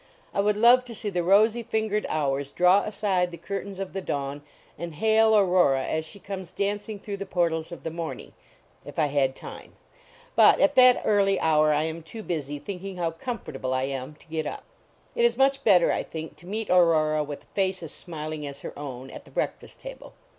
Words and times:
I 0.33 0.41
would 0.41 0.57
love 0.57 0.83
to 0.85 0.95
sec 0.95 1.13
the 1.13 1.19
THE 1.19 1.23
VACATION 1.23 1.45
OF 1.45 1.51
MfSTAI 1.51 1.53
HA 1.59 1.63
fingered 1.69 2.05
hours 2.09 2.49
draw 2.49 2.81
aside 2.81 3.29
the 3.29 3.37
curtains 3.37 3.79
of 3.79 3.93
the 3.93 4.01
dawn, 4.01 4.41
and 4.75 4.95
hail 4.95 5.35
Aurora 5.37 5.83
as 5.85 6.05
she 6.05 6.17
comes 6.17 6.51
dancing 6.51 6.97
through 6.97 7.17
the 7.17 7.27
portals 7.27 7.71
of 7.71 7.83
the 7.83 7.91
morning, 7.91 8.31
if 8.83 8.97
I 8.97 9.05
had 9.05 9.35
time. 9.35 9.73
But 10.35 10.59
at 10.59 10.73
that 10.73 11.03
early 11.05 11.39
hour 11.39 11.71
I 11.71 11.83
am 11.83 12.01
too 12.01 12.23
busy, 12.23 12.57
thinking 12.57 12.97
how 12.97 13.11
comfortable 13.11 13.75
I 13.75 13.83
am, 13.83 14.15
to 14.15 14.25
get 14.25 14.47
up. 14.47 14.63
It 15.13 15.23
is 15.23 15.37
much 15.37 15.63
better, 15.63 15.91
I 15.91 16.01
think, 16.01 16.35
to 16.37 16.47
meet 16.47 16.71
Aurora 16.71 17.23
with 17.23 17.43
a 17.43 17.47
face 17.53 17.83
as 17.83 17.91
smiling 17.91 18.47
as 18.47 18.61
her 18.61 18.73
own, 18.75 19.11
at 19.11 19.25
the 19.25 19.29
breakfast 19.29 19.81
table. 19.81 20.13